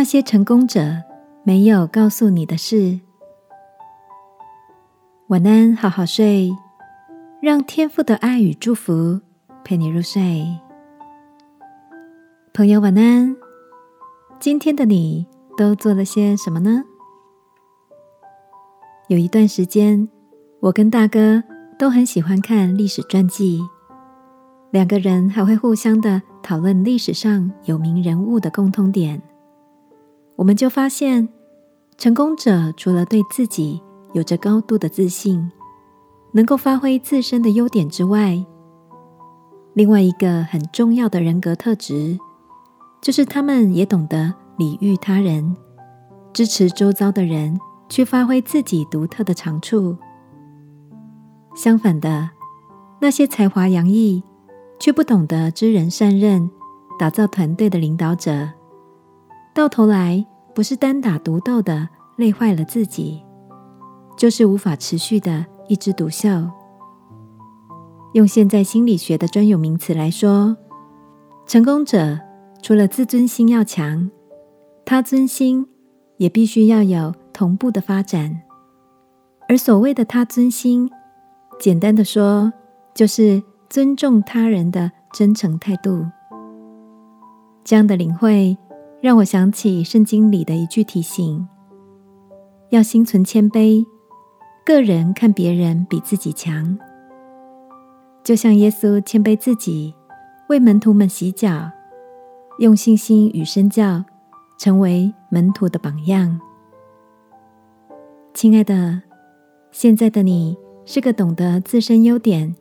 [0.00, 0.80] 那些成功者
[1.44, 3.00] 没有告诉你的事。
[5.26, 6.50] 晚安，好好睡，
[7.42, 9.20] 让天父的爱与祝福
[9.62, 10.58] 陪你入睡。
[12.54, 13.36] 朋友，晚安。
[14.38, 16.82] 今天的你都做了些什么呢？
[19.08, 20.08] 有一段时间，
[20.60, 21.42] 我跟大哥
[21.78, 23.60] 都很喜欢看历史传记，
[24.70, 29.20] 两个人还会互相的讨论历史上有名人物的共通点。
[30.40, 31.28] 我们就发现，
[31.98, 33.78] 成功者除了对自己
[34.14, 35.52] 有着高度的自信，
[36.32, 38.42] 能够发挥自身的优点之外，
[39.74, 42.18] 另外一个很重要的人格特质，
[43.02, 45.54] 就是他们也懂得礼遇他人，
[46.32, 47.60] 支持周遭的人
[47.90, 49.94] 去发挥自己独特的长处。
[51.54, 52.30] 相反的，
[52.98, 54.22] 那些才华洋溢
[54.78, 56.50] 却不懂得知人善任、
[56.98, 58.48] 打造团队的领导者，
[59.54, 60.26] 到头来。
[60.52, 63.22] 不是单打独斗的累坏了自己，
[64.16, 66.28] 就是无法持续的一枝独秀。
[68.14, 70.56] 用现在心理学的专有名词来说，
[71.46, 72.18] 成功者
[72.60, 74.10] 除了自尊心要强，
[74.84, 75.66] 他尊心
[76.16, 78.42] 也必须要有同步的发展。
[79.48, 80.90] 而所谓的他尊心，
[81.60, 82.52] 简单的说，
[82.92, 86.04] 就是尊重他人的真诚态度。
[87.62, 88.58] 这样的领会。
[89.00, 91.48] 让我想起圣经里的一句提醒：
[92.68, 93.82] 要心存谦卑，
[94.62, 96.78] 个人看别人比自己强，
[98.22, 99.94] 就像耶稣谦卑自己，
[100.50, 101.70] 为门徒们洗脚，
[102.58, 104.04] 用信心与身教，
[104.58, 106.38] 成为门徒的榜样。
[108.34, 109.00] 亲爱的，
[109.72, 112.54] 现在的你是个懂得自身优点，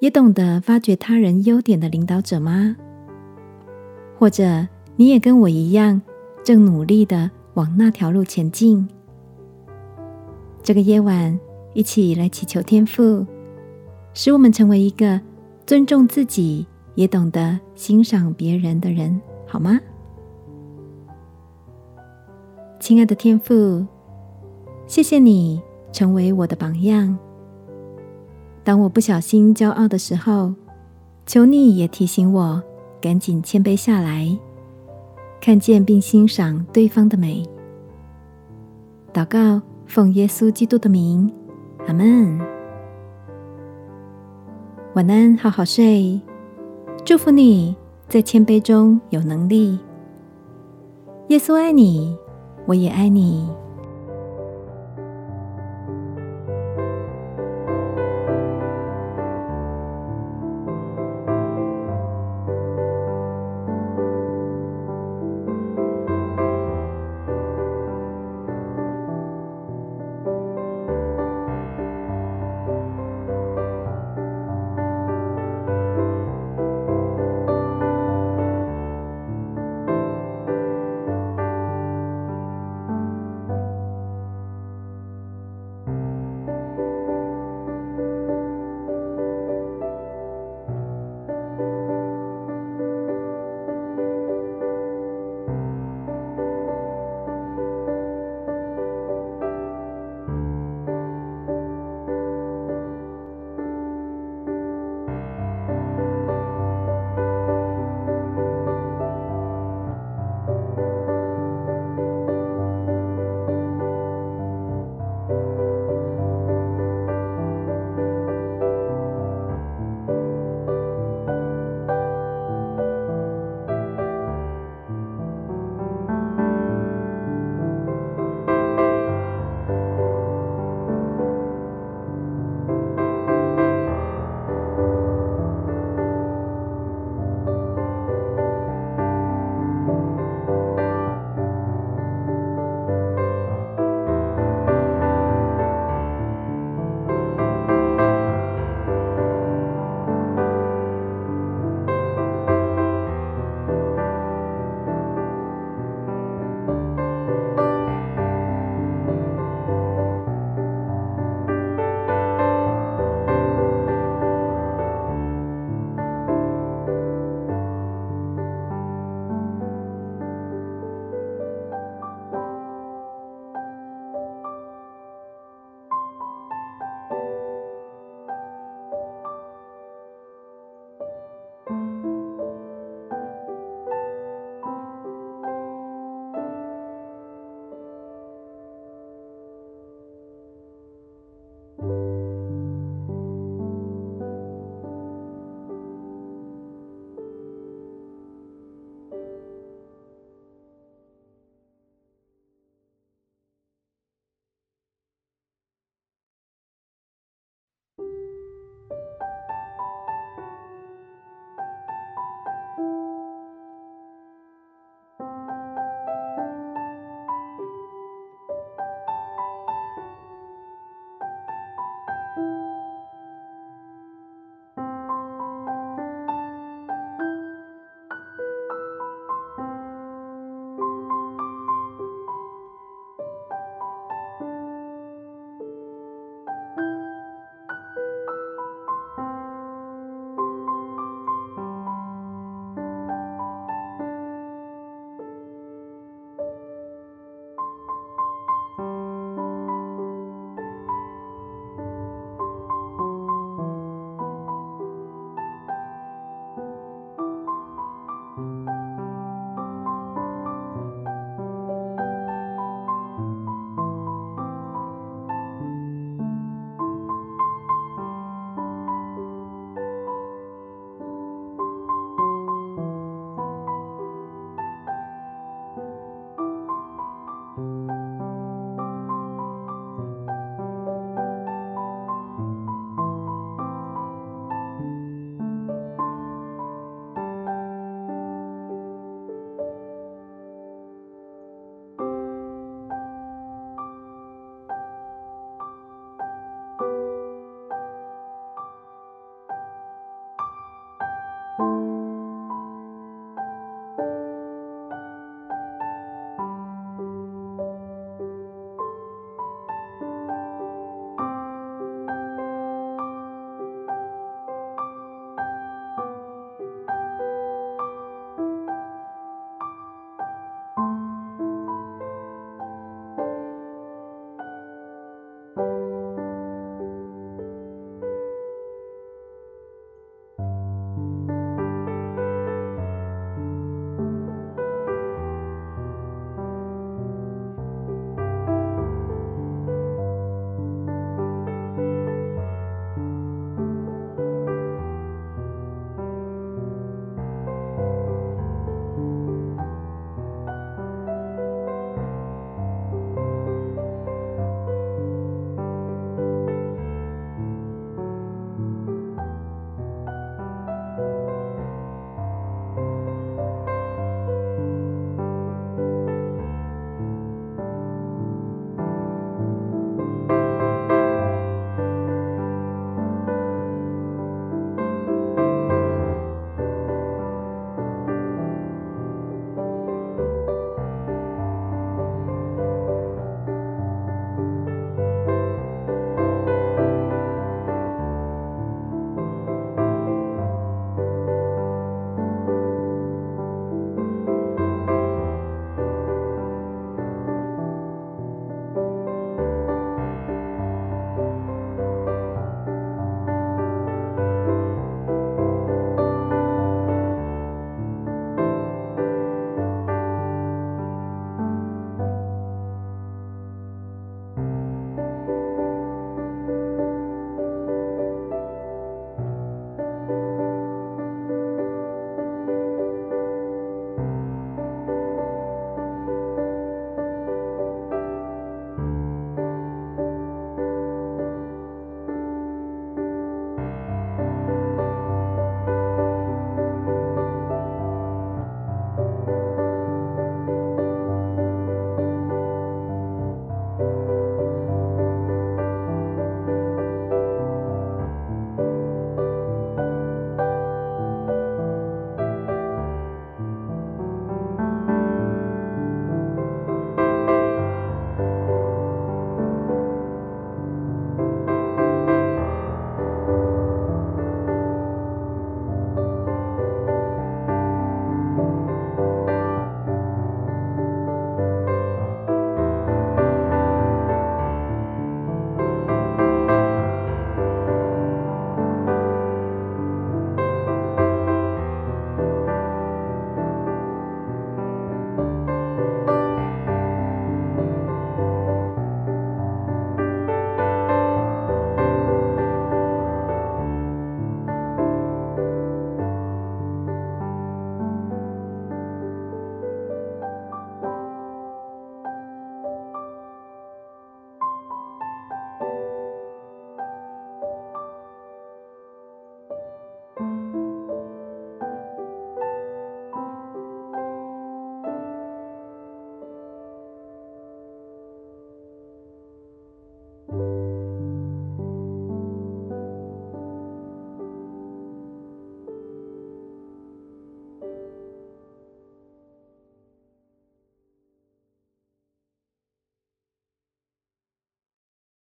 [0.00, 2.74] 也懂得发掘他人优点的领导者吗？
[4.18, 4.66] 或者？
[5.00, 6.02] 你也跟我一样，
[6.42, 8.88] 正努力的往那条路前进。
[10.60, 11.38] 这个夜晚，
[11.72, 13.24] 一起来祈求天父，
[14.12, 15.20] 使我们成为一个
[15.64, 19.78] 尊重自己，也懂得欣赏别人的人，好吗？
[22.80, 23.86] 亲爱的天父，
[24.88, 25.62] 谢谢你
[25.92, 27.16] 成为我的榜样。
[28.64, 30.52] 当我不小心骄傲的时候，
[31.24, 32.60] 求你也提醒我，
[33.00, 34.36] 赶紧谦卑下来。
[35.40, 37.44] 看见并欣赏对方的美，
[39.12, 41.32] 祷告奉耶稣基督的名，
[41.86, 42.38] 阿门。
[44.94, 46.20] 晚安，好好睡。
[47.04, 47.74] 祝福你
[48.08, 49.78] 在谦卑中有能力。
[51.28, 52.16] 耶稣爱你，
[52.66, 53.48] 我也爱你。